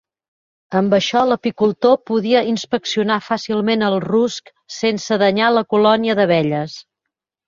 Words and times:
Amb 0.77 0.93
això 0.97 1.19
l'apicultor 1.31 1.99
podia 2.09 2.39
inspeccionar 2.51 3.17
fàcilment 3.25 3.83
el 3.89 3.97
rusc 4.05 4.49
sense 4.77 5.19
danyar 5.25 5.51
la 5.59 5.63
colònia 5.75 6.17
d'abelles. 6.21 6.79